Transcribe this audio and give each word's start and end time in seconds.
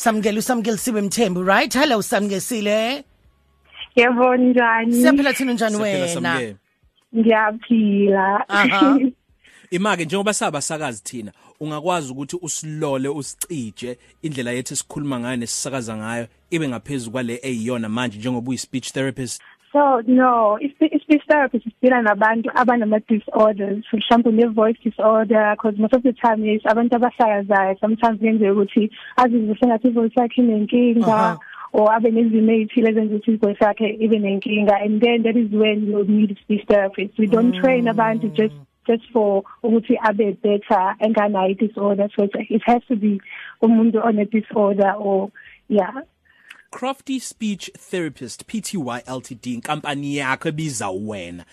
samukela 0.00 0.38
usamkelisiwe 0.38 1.02
mthembu 1.02 1.42
right 1.42 1.74
hello 1.74 2.02
samkesile 2.02 3.04
Yebo 3.96 4.36
njani? 4.36 4.94
siyaphila 4.94 5.32
thina 5.32 5.52
njani 5.52 5.76
Siyaphila 5.76 5.98
wena 5.98 6.08
samukele. 6.08 6.56
Ngiyaphila. 7.16 8.48
Aha. 8.48 8.98
Imake 9.70 10.04
njengoba 10.04 10.34
sabasakazi 10.34 11.02
thina 11.02 11.32
ungakwazi 11.60 12.12
ukuthi 12.12 12.38
usilole 12.42 13.08
usicije 13.08 13.98
indlela 14.22 14.50
yethu 14.50 14.74
esikhuluma 14.74 15.20
ngayo 15.20 15.36
nesisakaza 15.36 15.96
ngayo 15.96 16.26
ibe 16.50 16.68
ngaphezulu 16.68 17.12
kwale 17.12 17.40
eyiyona 17.42 17.88
manje 17.88 18.18
njengoba 18.18 18.48
uyi 18.48 18.58
speech 18.58 18.92
therapist 18.92 19.42
So 19.72 20.02
no, 20.04 20.58
ispe- 20.60 21.00
speech 21.00 21.22
therapist 21.28 21.66
isipila 21.66 22.02
nabantu 22.02 22.50
abanama 22.54 23.00
disorders, 23.06 23.84
for 23.88 23.98
example 23.98 24.32
ne 24.32 24.46
voice 24.46 24.76
disorder 24.82 25.54
because 25.54 25.78
most 25.78 25.94
of 25.94 26.02
the 26.02 26.12
time 26.12 26.44
is 26.44 26.62
abantu 26.62 26.98
abahlakazayo 26.98 27.78
sometimes 27.78 28.18
kuyenzeka 28.18 28.52
ukuthi 28.52 28.90
azizwe 29.16 29.54
sengathi 29.60 29.88
ivoice 29.88 30.20
yakhe 30.20 30.42
inenkinga 30.42 31.38
or 31.72 31.92
abe 31.92 32.10
nezimo 32.10 32.52
ezithile 32.52 32.90
ezenza 32.90 33.14
ukuthi 33.14 33.32
ivoice 33.32 33.64
yakhe 33.64 33.88
ibe 34.04 34.18
nenkinga 34.18 34.74
and 34.84 35.00
then 35.00 35.22
that 35.22 35.36
is 35.36 35.52
when 35.52 35.86
you 35.86 36.04
need 36.04 36.36
speech 36.42 36.66
therapist. 36.66 37.16
We 37.18 37.26
don't 37.26 37.54
train 37.54 37.84
abantu 37.86 38.28
just 38.34 38.54
just 38.88 39.04
for 39.12 39.44
ukuthi 39.62 39.94
abe 40.02 40.32
better 40.42 40.96
enganayo 40.98 41.54
disorder 41.56 42.08
so 42.16 42.24
it, 42.24 42.34
it 42.56 42.62
has 42.66 42.82
to 42.88 42.96
be 42.96 43.20
umuntu 43.62 44.04
on 44.04 44.18
a 44.18 44.24
disorder 44.24 44.92
or 44.98 45.30
yeah. 45.68 46.02
Crafty 46.70 47.18
Speech 47.18 47.70
Therapist 47.76 48.46
PTY 48.46 49.02
Ltd 49.06 49.46
inkampani 49.46 50.16
yakho 50.16 50.48
ebiza 50.48 50.90
wena. 50.90 51.44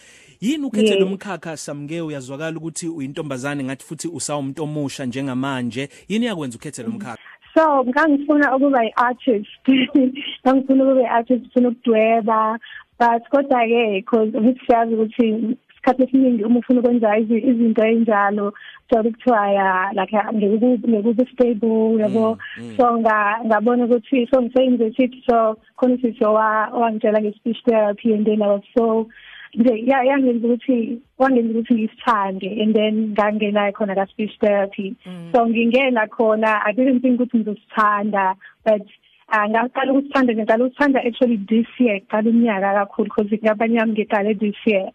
Yini 0.41 0.65
ukhethe 0.65 0.87
Yeah. 0.87 0.99
lo 0.99 1.05
mkhakha 1.05 1.57
samke? 1.57 2.01
Uyazwakala 2.01 2.57
ukuthi 2.57 2.87
uyintombazane 2.87 3.63
ngathi 3.63 3.85
futhi 3.85 4.07
usawumuntu 4.07 4.63
omusha 4.63 5.05
njengamanje. 5.05 5.89
Yini 6.07 6.25
yakwenza 6.25 6.57
ukhethe 6.57 6.83
lo 6.83 6.89
mkhakha? 6.89 7.17
So 7.53 7.83
ngangifuna 7.85 8.55
ukuba 8.55 8.85
i-artist. 8.85 9.67
Ngangifuna 10.45 10.83
ukuba 10.83 11.01
i-artist 11.01 11.41
ngifuna 11.41 11.69
ukudweba. 11.69 12.59
But 12.99 13.29
kodwa 13.31 13.65
ke 13.67 13.91
because 13.93 14.31
ngisiyazi 14.31 14.93
ukuthi 14.93 15.57
isikhathi 15.87 16.03
esiningi 16.03 16.43
uma 16.43 16.59
ufuna 16.59 16.79
ukwenza 16.79 17.17
izi- 17.17 17.43
izinto 17.49 17.85
enjalo 17.85 18.53
so 18.89 19.03
kuthiwa 19.03 19.51
ya 19.51 19.91
like 19.93 20.17
ngekube 20.33 21.25
stable 21.33 21.99
yabo? 21.99 22.37
So 22.77 22.97
nga 22.99 23.39
ngabona 23.45 23.85
ukuthi 23.85 24.27
so 24.31 24.41
ngise 24.41 24.63
university 24.63 25.23
so 25.29 25.57
khona 25.77 25.95
usisi 25.95 26.23
wa 26.23 26.67
wangitshela 26.73 27.21
nge 27.21 27.33
speech 27.35 27.63
therapy 27.65 28.13
and 28.13 28.25
then 28.25 28.41
I 28.41 28.47
was 28.47 28.63
so 28.77 29.07
nje 29.55 29.83
ya 29.85 30.03
yangenza 30.03 30.47
ukuthi 30.47 30.99
wangenza 31.17 31.59
ukuthi 31.59 31.73
ngisithande 31.73 32.61
and 32.63 32.75
then 32.75 33.11
ngangena 33.11 33.71
khona 33.71 33.95
ka 33.95 34.05
speech 34.05 34.39
therapy 34.39 34.95
so 35.33 35.47
ngingena 35.47 36.07
khona 36.07 36.61
i 36.65 36.73
didn't 36.73 37.01
think 37.01 37.19
ukuthi 37.19 37.37
ngizosithanda 37.37 38.35
but 38.65 38.83
uh, 39.33 39.45
ngaqala 39.49 39.93
ukuthanda 39.93 40.33
ngaqala 40.33 40.65
ukuthanda 40.65 40.99
actually 41.05 41.37
this 41.49 41.67
year 41.79 41.99
qala 42.11 42.29
unyaka 42.29 42.73
kakhulu 42.79 43.09
because 43.09 43.31
ngabanye 43.43 43.77
yami 43.79 43.93
ngiqale 43.93 44.39
this 44.39 44.55
year. 44.65 44.89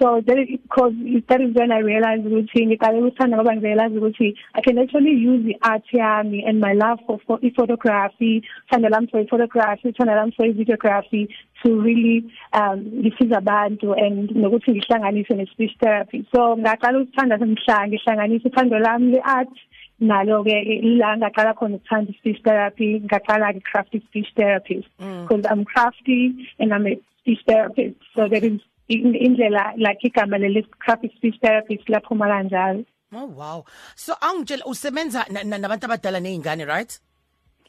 So 0.00 0.22
that 0.26 0.38
is 0.38 0.60
because 0.62 0.92
that 1.26 1.40
is 1.40 1.54
when 1.54 1.72
i 1.72 1.78
realized 1.78 2.24
ukuthi 2.26 2.66
ngiqale 2.66 3.02
ukuthanda 3.02 3.36
ngoba 3.36 3.56
ngirealize 3.56 3.98
ukuthi 3.98 4.34
i 4.54 4.60
can 4.60 4.78
actually 4.78 5.10
use 5.10 5.44
the 5.44 5.56
art 5.62 5.82
yami 5.92 6.42
and 6.46 6.60
my 6.60 6.72
love 6.72 6.98
for, 7.06 7.18
for 7.26 7.38
photography 7.56 8.42
thanda 8.70 8.88
lami 8.88 9.08
for 9.10 9.24
photography 9.26 9.92
thanda 9.98 10.14
lami 10.14 10.32
for 10.36 10.46
videography 10.46 11.26
to 11.62 11.80
really 11.80 12.24
um 12.52 12.78
ngisiza 13.02 13.38
abantu 13.42 13.94
and 13.94 14.30
nokuthi 14.30 14.70
ngihlanganise 14.70 15.34
ne 15.34 15.46
speech 15.46 15.74
therapy. 15.80 16.26
So 16.34 16.54
ngaqala 16.56 17.02
ukuthanda 17.02 17.38
semhlanga 17.38 17.86
ngihlanganise 17.90 18.48
uthando 18.48 18.78
lami 18.78 19.12
le 19.12 19.20
art 19.24 19.54
nalo 20.00 20.44
ke 20.44 20.56
la 21.00 21.16
ngaqala 21.16 21.54
khona 21.58 21.76
ukuthanda 21.78 22.12
speech 22.18 22.40
therapy 22.44 23.00
ngaqala 23.00 23.52
ke 23.54 23.60
crafty 23.70 23.98
speech 24.08 24.28
therapist 24.36 24.88
because 24.98 25.44
I'm 25.50 25.64
crafty 25.64 26.34
and 26.58 26.72
I'm 26.74 26.86
a 26.86 26.94
speech 27.20 27.40
therapist. 27.46 27.96
So 28.14 28.28
that 28.28 28.44
is 28.44 28.60
in- 28.88 29.14
indlela 29.26 29.74
like 29.76 29.98
igama 30.04 30.38
leli 30.38 30.64
crafty 30.78 31.12
speech 31.16 31.36
therapist 31.42 31.86
laphuma 31.88 32.26
kanjalo. 32.30 32.84
Oh 33.12 33.26
wow. 33.26 33.64
So 33.96 34.14
angitshela 34.20 34.64
usebenza 34.66 35.24
na- 35.30 35.42
na- 35.42 35.58
nabantu 35.58 35.86
abadala 35.88 36.20
nezingane 36.20 36.66
right? 36.68 36.98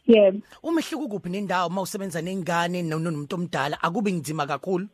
Yeah. 0.06 0.32
Umehluko 0.64 1.08
kuphi 1.08 1.30
nendawo 1.30 1.68
uma 1.68 1.82
usebenza 1.82 2.22
nezingane 2.22 2.84
no- 2.84 3.00
no- 3.00 3.12
nomuntu 3.12 3.36
omdala? 3.36 3.78
Akube 3.82 4.12
ngizima 4.14 4.46
kakhulu. 4.48 4.88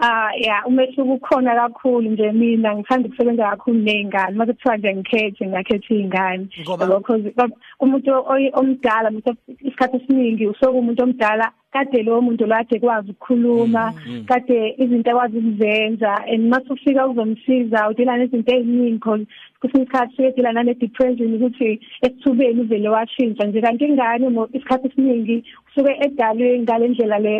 Ah 0.00 0.30
yeah 0.36 0.62
umehluko 0.66 1.12
ukhona 1.14 1.54
kakhulu 1.54 2.10
nje 2.10 2.32
mina 2.32 2.74
ngithanda 2.76 3.08
ukusebenza 3.08 3.50
kakhulu 3.50 3.78
nezingane 3.78 4.36
mase 4.36 4.52
kuthiwa 4.52 4.76
nje 4.76 4.94
ngikhethe 4.96 5.46
ngakhetha 5.46 5.94
izingane 5.94 6.46
Ngoba? 6.62 6.86
because 6.98 7.22
umuntu 7.80 8.10
oy- 8.26 8.50
omdala 8.54 9.10
mase 9.10 9.30
isikhathi 9.60 9.96
esiningi 9.96 10.46
usoku 10.46 10.78
umuntu 10.78 11.02
omdala 11.02 11.52
kade 11.72 12.02
lo 12.02 12.20
muntu 12.20 12.46
lo 12.46 12.54
kade 12.56 12.80
kwazi 12.80 13.10
ukukhuluma 13.10 13.92
kade 14.26 14.74
izinto 14.78 15.10
akwazi 15.10 15.38
ukuzenza 15.38 16.12
and 16.26 16.48
mase 16.50 16.66
ufika 16.72 17.06
uzomsiza 17.06 17.88
udila 17.90 18.16
nezinto 18.16 18.52
eziningi 18.54 18.98
because 18.98 19.26
kusinye 19.60 19.84
isikhathi 19.84 20.16
siyedila 20.16 20.52
nane 20.52 20.74
depression 20.74 21.34
ukuthi 21.34 21.80
esithubeni 22.02 22.60
uvele 22.60 22.88
washintsha 22.88 23.44
nje. 23.46 23.60
Kanti 23.60 23.84
ingane 23.84 24.28
mo- 24.28 24.48
isikhathi 24.52 24.88
esiningi 24.88 25.44
usuke 25.68 25.92
edalwe 26.00 26.58
ngale 26.60 26.88
ndlela 26.88 27.18
le 27.18 27.34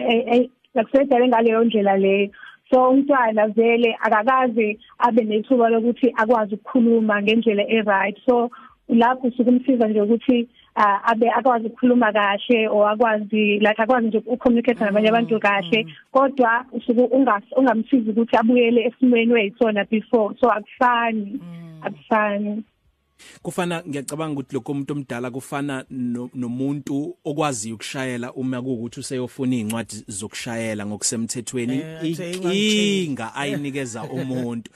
e- 0.75 0.78
e- 0.78 0.78
lakusedale 0.78 1.28
ngaleyo 1.28 1.65
ndlela 1.65 1.97
leyo 1.97 2.28
so 2.71 2.88
umntwana 2.91 3.49
vele 3.49 3.97
akakaze 4.00 4.78
abe 4.99 5.25
nethuba 5.25 5.69
lokuthi 5.69 6.12
akwazi 6.16 6.55
ukukhuluma 6.55 7.22
ngendlela 7.22 7.62
e-right. 7.69 8.16
So 8.27 8.50
lapho 8.88 9.27
usukumsiza 9.28 9.88
nje 9.88 10.00
ukuthi 10.00 10.49
uh, 10.77 11.10
abe 11.10 11.31
akwazi 11.31 11.66
ukukhuluma 11.66 12.12
kahle 12.12 12.69
or 12.69 12.88
akwazi 12.91 13.59
like 13.59 13.83
akwazi 13.83 14.06
nje 14.06 14.19
ukucommunicate 14.19 14.84
nabanye 14.84 15.09
abantu 15.09 15.41
kahle. 15.41 15.87
Kodwa 16.12 16.65
usuke 16.72 17.00
ungas- 17.00 17.53
ungamsizi 17.56 18.10
ukuthi 18.10 18.37
abuyele 18.37 18.83
esimweni 18.84 19.33
wayisona 19.33 19.84
before. 19.84 20.34
So 20.41 20.50
akufani. 20.50 21.41
Akufani. 21.83 22.62
Kufana 23.43 23.83
ngiyacabanga 23.88 24.33
ukuthi 24.41 24.55
lokho 24.55 24.72
umuntu 24.72 24.93
omdala 24.93 25.31
kufana 25.31 25.84
no- 25.91 26.31
nomuntu 26.34 27.16
okwaziyo 27.25 27.75
ukushayela 27.75 28.33
uma 28.33 28.62
kuukuthi 28.62 29.00
useyofuna 29.00 29.56
incwadi 29.56 30.05
zokushayela 30.09 30.87
ngokusemthethweni 30.87 31.75
Eh, 31.78 31.97
athi 31.99 32.09
ingangitsheli. 32.09 33.03
inkinga 33.05 33.34
ayinikeza 33.41 34.03
umuntu 34.05 34.71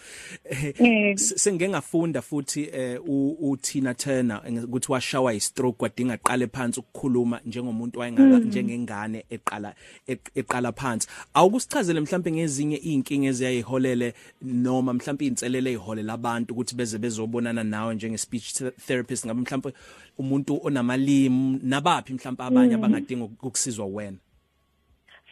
Eh. 0.45 1.15
S- 1.15 1.35
sengike 1.37 1.69
ngafunda 1.69 2.23
futhi 2.23 2.69
eh, 2.73 3.01
u- 3.07 3.37
uTina 3.51 3.95
Turner 3.95 4.43
eng- 4.49 4.65
ukuthi 4.65 4.93
washawa 4.93 5.35
istroke 5.35 5.79
kwadinga 5.79 6.15
aqale 6.15 6.47
phansi 6.47 6.81
ukukhuluma 6.81 7.41
njengomuntu 7.47 7.99
wayengaka 8.01 8.39
njengengane 8.39 9.25
eqala 9.31 9.75
eq- 10.09 10.31
eqala 10.35 10.73
phansi 10.73 11.09
awukusichazele 11.35 12.01
mhlawumbe 12.01 12.33
ngezinye 12.33 12.77
inkinga 12.77 13.29
eziyayiholele 13.29 14.15
noma 14.43 14.93
mhlawumbe 14.93 15.27
inselele 15.27 15.71
eziholela 15.71 16.13
abantu 16.13 16.55
ukuthi 16.55 16.75
beze 16.75 16.99
bezobonana 16.99 17.65
nawe 17.65 17.95
njenge 17.95 18.15
speech 18.39 18.55
the- 18.55 18.71
therapist 18.87 19.27
ngabe 19.27 19.41
mhlawumbe 19.41 19.73
umuntu 20.19 20.61
onamalimi 20.65 21.61
nabaphi 21.63 22.13
mhlawumbe 22.15 22.43
abanye 22.45 22.75
abangadinga 22.75 23.25
ukusizwa 23.25 23.87
wena? 23.87 24.17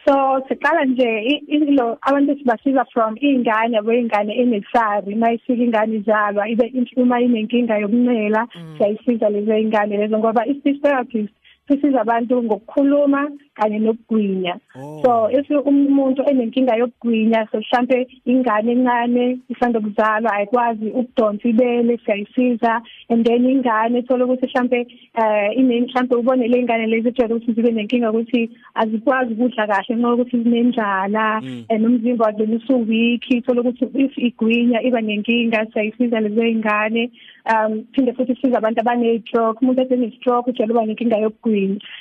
So 0.05 0.13
siqala 0.47 0.85
nje 0.85 1.21
i- 1.31 1.43
ilo 1.47 1.97
abantu 2.01 2.37
sibasiza 2.37 2.85
from 2.93 3.15
ingane 3.21 3.79
wengane 3.79 4.33
enesari 4.37 5.15
mayifika 5.15 5.63
ingane 5.63 5.95
izalwa 5.97 6.49
ibe 6.49 6.71
uma 6.97 7.21
inenkinga 7.21 7.77
yokuncela 7.77 8.47
siyayisiza 8.77 9.29
lezo 9.29 9.57
ingane 9.57 9.97
lezo 9.97 10.17
ngoba 10.19 10.45
i-speech 10.45 10.81
therapist 10.81 11.33
sisiza 11.67 12.01
abantu 12.01 12.43
ngokukhuluma 12.43 13.31
kanye 13.55 13.79
nokugwinya. 13.79 14.59
Oh. 14.75 15.01
so 15.03 15.29
if 15.31 15.49
umuntu 15.49 16.21
enenkinga 16.29 16.75
yokugwinya 16.75 17.47
so 17.51 17.59
mhlambe 17.59 18.07
ingane 18.25 18.71
encane 18.71 19.39
isanda 19.49 19.79
kuzalwa 19.79 20.33
ayikwazi 20.33 20.87
ukudonsa 20.89 21.49
ibele 21.49 21.97
siyayisiza 22.05 22.81
and 23.09 23.25
then 23.25 23.45
ingane 23.45 23.99
ethola 23.99 24.25
ukuthi 24.25 24.45
mhlambe 24.45 24.87
eh 25.15 25.57
ine 25.57 25.81
mhlambe 25.81 26.15
ubone 26.15 26.47
le 26.47 26.59
ingane 26.59 26.87
lezi 26.87 27.07
ejwayele 27.07 27.35
ukuthi 27.35 27.53
zibe 27.53 27.71
nenkinga 27.71 28.11
ukuthi 28.11 28.49
azikwazi 28.75 29.33
ukudla 29.33 29.67
kahle 29.67 29.95
ngenxa 29.95 30.09
yokuthi 30.09 30.43
zinenjala 30.43 31.41
and 31.69 31.85
umzimba 31.85 32.25
wazo 32.25 32.43
usuweak 32.43 33.31
ithola 33.31 33.61
ukuthi 33.61 33.85
if 33.93 34.17
igwinya 34.17 34.81
iba 34.81 35.01
nenkinga 35.01 35.65
siyayisiza 35.71 36.19
lezo 36.19 36.43
ingane. 36.43 37.11
Um 37.45 37.85
phinde 37.93 38.13
futhi 38.13 38.35
siza 38.41 38.57
abantu 38.57 38.79
abane 38.81 39.19
stroke 39.19 39.59
umuntu 39.61 39.81
esene 39.81 40.11
stroke 40.17 40.49
ujwayele 40.49 40.73
uba 40.73 40.85
nenkinga 40.85 41.17
yokugwinya. 41.17 41.54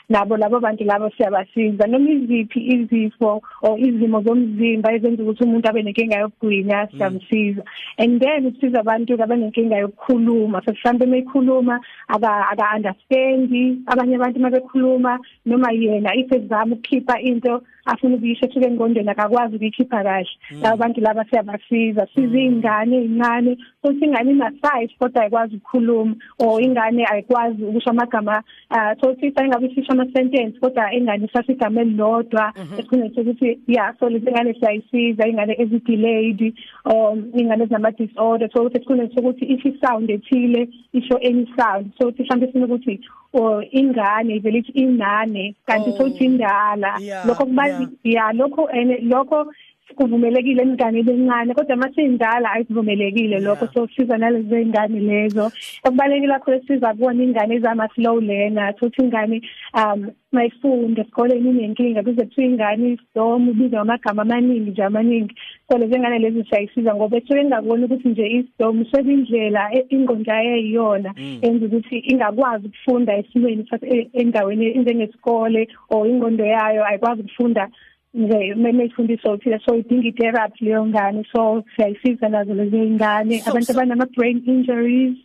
Nabo 0.08 0.36
labo 0.36 0.60
bantu 0.60 0.84
labo 0.84 1.10
siyabasiza. 1.16 1.86
Noma 1.86 2.10
iziphi 2.10 2.60
izifo 2.74 3.42
or 3.62 3.78
izimo 3.78 4.22
zomzimba 4.22 4.92
ezenza 4.92 5.22
ukuthi 5.22 5.44
umuntu 5.44 5.68
abe 5.68 5.82
nenkinga 5.82 6.18
yokugwinya 6.18 6.88
siyamsiza. 6.90 7.62
And 7.98 8.20
then 8.20 8.46
usiza 8.46 8.80
abantu 8.80 9.14
abanenkinga 9.14 9.76
yokukhuluma. 9.76 10.62
So 10.64 10.72
mhlambe 10.72 11.06
meyikhuluma 11.06 11.80
aka 12.08 12.48
aka 12.52 12.76
understand 12.76 13.50
abanye 13.86 14.16
abantu 14.16 14.40
mabekhuluma 14.40 15.18
noma 15.46 15.72
yena 15.72 16.14
if 16.14 16.32
ezama 16.32 16.74
ukukhipha 16.74 17.20
into 17.20 17.62
afuna 17.86 18.16
ukuyisho 18.16 18.46
esuke 18.46 18.66
engqondweni 18.66 19.10
akakwazi 19.10 19.56
ukuyikhipha 19.56 20.02
kahle. 20.02 20.28
Labo 20.62 20.76
bantu 20.76 21.00
laba 21.00 21.24
siyabasiza. 21.24 22.06
Siza 22.14 22.38
ingane 22.38 22.96
ezincane 22.96 23.56
futhi 23.82 24.04
ingane 24.04 24.30
ina 24.30 24.50
size 24.50 24.94
kodwa 24.98 25.22
ayikwazi 25.22 25.56
ukukhuluma 25.56 26.14
or 26.38 26.62
ingane 26.62 27.06
ayikwazi 27.06 27.62
ukusho 27.64 27.90
amagama 27.90 28.42
uh 28.70 28.92
so 29.00 29.16
sifa 29.20 29.44
engabe 29.44 29.67
isisho 29.67 29.93
ama 29.93 30.06
sentence 30.12 30.58
kodwa 30.61 30.93
ingane 30.94 31.25
isasho 31.26 31.52
igama 31.52 31.81
elilodwa 31.81 32.52
esikhundleni 32.79 33.14
sokuthi 33.14 33.58
yeah 33.67 33.94
so 34.00 34.08
lezi 34.11 34.31
ngane 34.31 34.55
siyayisiza 34.55 35.29
ingane 35.29 35.55
ezi 35.58 35.79
delayed 35.79 36.55
or 36.85 37.17
ingane 37.41 37.64
ezinama 37.64 37.91
disorder 37.91 38.50
so 38.52 38.61
ukuthi 38.61 38.76
esikhundleni 38.76 39.14
sokuthi 39.14 39.44
ishi 39.44 39.79
sound 39.87 40.11
ethile 40.11 40.69
isho 40.93 41.17
any 41.17 41.46
sound 41.56 41.91
so 41.99 42.08
ukuthi 42.08 42.23
mhlawumbe 42.23 42.46
sifuna 42.46 42.64
ukuthi 42.67 43.00
or 43.32 43.64
ingane 43.70 44.37
ivele 44.37 44.58
ithi 44.58 44.73
inane 44.73 45.55
kanti 45.67 45.90
Oh. 45.90 45.97
sokuthi 45.97 46.25
indala 46.25 46.99
Yeah, 47.00 47.26
lokho 47.26 47.44
kuba 47.47 47.67
yeah. 47.67 47.88
yeah 48.05 48.35
lokho 48.35 48.70
ene 48.70 48.97
lokho 49.02 49.52
kuvumelekile 49.96 50.62
emngane 50.62 51.02
bencane 51.02 51.54
kodwa 51.54 51.76
mase 51.76 52.02
indala 52.02 52.52
ayivumelekile 52.52 53.40
lokho 53.40 53.64
Yeah. 53.64 53.75
so 53.75 53.88
siza 53.96 54.16
nalezo 54.19 54.58
ingane 54.58 55.00
lezo. 55.00 55.50
Okubalekile 55.84 56.32
kakhulu 56.32 56.60
siza 56.66 56.94
kubona 56.94 57.22
ingane 57.25 57.54
ezama 57.54 57.88
slow 57.94 58.20
learner 58.20 58.75
ukuthi 58.76 59.02
ingane 59.02 59.42
um 59.75 60.10
mayifunda 60.32 61.02
esikoleni 61.02 61.50
inenkinga 61.50 62.02
kuze 62.02 62.25
kuthiwa 62.25 62.46
ingane 62.46 62.88
isdom 62.92 63.48
ibizwa 63.50 63.81
amagama 63.81 64.22
amaningi 64.22 64.70
nje 64.70 64.82
amaningi. 64.84 65.34
So 65.70 65.78
lezi 65.78 65.98
ngane 65.98 66.19
lezi 66.19 66.44
siyayisiza 66.44 66.94
ngoba 66.94 67.16
esuke 67.16 67.40
ingakubona 67.40 67.84
ukuthi 67.87 68.08
nje 68.08 68.26
isdom 68.28 68.84
sekuyindlela 68.84 69.70
e- 69.75 69.87
ingqondo 69.90 70.32
yayo 70.32 70.56
eyiyona 70.56 71.14
enza 71.42 71.66
ukuthi 71.66 71.98
ingakwazi 71.98 72.66
ukufunda 72.66 73.16
esimweni 73.16 73.62
sathi- 73.70 73.92
e- 73.94 74.08
endaweni 74.12 74.75
njengesikole 74.75 75.69
or 75.90 76.06
ingqondo 76.08 76.44
yayo 76.44 76.87
ayikwazi 76.87 77.20
ukufunda 77.20 77.69
nje 78.14 78.55
memefundiswa 78.55 79.32
uthile 79.32 79.61
so 79.66 79.75
idinga 79.76 80.08
itherapy 80.08 80.64
leyo 80.64 80.87
ngane 80.87 81.25
so 81.32 81.62
siyayisiza 81.76 82.28
nazo 82.28 82.55
lezo 82.55 82.76
ingane 82.76 83.38
So- 83.40 83.50
abantu 83.50 83.66
so- 83.66 83.72
abanama 83.72 84.06
brain 84.16 84.43
injuries 84.46 85.16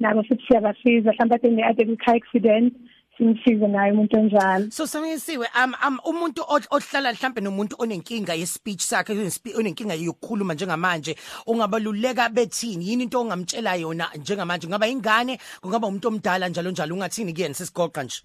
nabo 0.00 0.22
futhi 0.22 0.44
siyabasiza. 0.48 1.12
Mhlawumbe 1.12 1.34
ade 1.34 1.50
ne-ade 1.50 1.96
car 1.96 2.16
accident 2.16 2.72
simsize 3.18 3.66
naye 3.68 3.92
umuntu 3.92 4.16
onjalo. 4.18 4.70
So 4.70 4.86
samisiwe 4.86 5.46
um, 5.64 5.74
um 5.88 5.98
umuntu 6.04 6.42
o- 6.42 6.76
ohlala 6.76 7.12
mhlambe 7.12 7.40
nomuntu 7.40 7.76
onenkinga 7.78 8.34
ye 8.34 8.46
speech 8.46 8.80
sakhe 8.80 9.12
onespe- 9.14 9.56
onenkinga 9.58 9.94
yokukhuluma 9.94 10.54
njengamanje 10.54 11.16
ungabaluleka 11.46 12.28
bethini? 12.28 12.88
Yini 12.88 13.02
into 13.04 13.20
ongamtshela 13.20 13.74
yona 13.76 14.06
njengamanje? 14.16 14.66
Kungaba 14.66 14.86
ingane 14.88 15.38
kungaba 15.60 15.86
umuntu 15.88 16.08
omdala 16.08 16.48
njalo 16.48 16.70
njalo? 16.70 16.94
Ungathini 16.94 17.32
kuyena? 17.34 17.54
Sesigoqa 17.54 18.02
nje. 18.02 18.22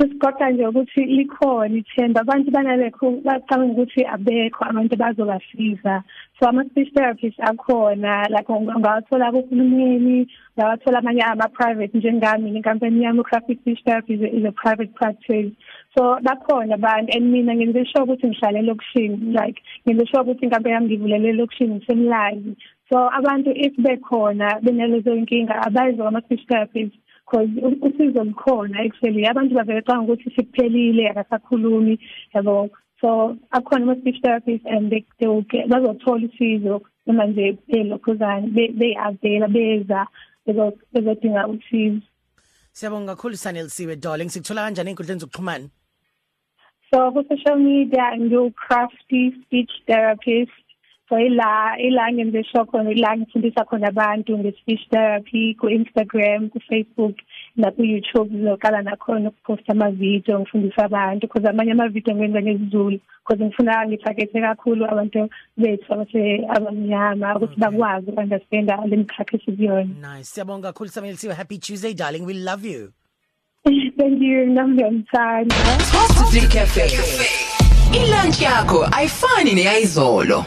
Sesigoqa 0.00 0.50
nje 0.50 0.66
ukuthi 0.66 1.04
likhona 1.04 1.76
ithemba 1.76 2.20
abantu 2.20 2.50
banalekho 2.50 3.06
bacabanga 3.24 3.72
ukuthi 3.72 4.00
abekho 4.14 4.64
abantu 4.64 4.96
bazobasiza. 4.96 6.02
So 6.38 6.48
ama-speech 6.48 6.92
therapist 6.94 7.38
akhona 7.40 8.24
like 8.30 8.48
unga- 8.48 8.76
ungawathola 8.76 9.32
kuhulumeni 9.32 10.26
ungawathola 10.56 10.98
amanye 10.98 11.22
ama-private 11.22 11.98
njengami 11.98 12.50
inkampani 12.50 13.04
yami 13.04 13.20
u-graphic 13.20 13.60
speech 13.60 13.84
therapy 13.84 14.14
is 14.14 14.22
a, 14.22 14.36
is 14.36 14.44
a 14.44 14.52
private 14.52 14.94
practice. 14.94 15.52
So 15.98 16.16
bakhona 16.24 16.74
abantu 16.74 17.12
and 17.12 17.30
mina 17.32 17.52
ngenze 17.54 17.84
sure 17.90 18.04
ukuthi 18.04 18.26
ngihlale 18.26 18.58
elokishini 18.58 19.34
like 19.36 19.60
ngenze 19.86 20.06
sure 20.06 20.22
ukuthi 20.22 20.44
inkampani 20.44 20.74
yami 20.74 20.86
ngivulele 20.86 21.28
elokishini 21.28 21.74
ngisemlazi 21.74 22.56
so 22.90 22.96
abantu 23.18 23.50
if 23.54 23.74
bekhona 23.78 24.60
benalezo 24.62 25.14
inkinga 25.14 25.54
abayizo 25.66 26.08
ama-speech 26.08 26.46
therapist 26.48 26.94
because 27.30 27.48
usizo 27.82 28.24
lukhona 28.24 28.80
actually. 28.86 29.26
Abantu 29.26 29.54
bavele 29.54 29.82
canga 29.82 30.12
ukuthi 30.12 30.30
sikuphelile 30.36 31.08
akasakhulumi 31.10 31.98
yabo. 32.34 32.70
So 33.00 33.36
akhona 33.52 33.82
ama 33.82 33.96
speech 34.00 34.20
therapists 34.22 34.66
and 34.66 34.90
they, 34.90 35.04
they 35.18 35.26
will 35.26 35.42
get 35.42 35.68
bazothola 35.68 36.28
usizo 36.28 36.82
noma 37.06 37.26
nje 37.26 37.58
belokhuzana 37.68 38.46
beyavela 38.78 39.48
beza 39.48 40.06
bezo- 40.46 40.78
bezodinga 40.92 41.46
usizo. 41.48 42.00
Siyabonga 42.72 43.14
kakhulu 43.16 43.36
Sanelisiwe 43.36 43.96
darling. 43.96 44.28
Sikuthola 44.30 44.62
kanjani 44.64 44.90
einkundleni 44.90 45.20
zokuxhumana? 45.20 45.68
So 46.92 47.10
ku 47.12 47.22
social 47.28 47.58
media 47.58 48.16
ngiu 48.18 48.50
crafty 48.52 49.32
speech 49.42 49.70
therapist 49.86 50.50
so 51.10 51.18
ila 51.18 51.74
ila 51.78 52.12
ngenze 52.12 52.44
show 52.44 52.64
khona 52.64 52.90
ila 52.90 53.16
ngifundisa 53.16 53.64
khona 53.64 53.88
abantu 53.88 54.38
nge-speech 54.38 54.88
therapy 54.90 55.54
ku-Instagram 55.54 56.48
ku-Facebook 56.50 57.14
naku-YouTube 57.56 58.30
lokala 58.30 58.82
nakhona 58.82 59.28
ukuposta 59.28 59.72
amavidiyo 59.72 60.40
ngifundisa 60.40 60.84
abantu 60.84 61.26
because 61.26 61.48
amanye 61.48 61.72
amavidiyo 61.72 62.16
ngenza 62.16 62.42
ngesiZulu 62.42 63.00
because 63.26 63.44
ngifuna 63.44 63.86
ngithagethe 63.86 64.40
kakhulu 64.40 64.86
abantu 64.86 65.28
bethu 65.56 65.94
abase 65.94 66.46
abamnyama 66.48 67.36
ukuthi 67.36 67.60
bakwazi 67.60 68.10
ukunderstanda 68.10 68.86
le 68.86 68.96
mikhakha 68.96 69.36
esikuyona 69.36 69.90
nice. 70.00 70.30
Siyabonga 70.30 70.72
kakhulu 70.72 70.90
Sanelisiwe 70.90 71.34
happy 71.34 71.58
tuesday 71.58 71.94
darling. 71.94 72.24
We 72.24 72.34
love 72.34 72.64
you. 72.64 72.92
Thank 73.98 74.22
you. 74.22 74.46
Nami 74.46 74.74
ngiyamthanda 74.74 75.54
Positive 75.92 76.48
Cafe. 76.52 76.86
Ilunch 77.92 78.42
yakho 78.42 78.88
ayifani 78.92 79.54
neyizolo. 79.54 80.44